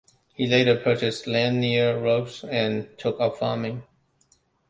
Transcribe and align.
He 0.33 0.47
later 0.47 0.77
purchased 0.77 1.27
land 1.27 1.61
near 1.61 1.95
Ross 1.95 2.43
and 2.43 2.89
took 2.97 3.19
up 3.21 3.37
farming. 3.37 3.83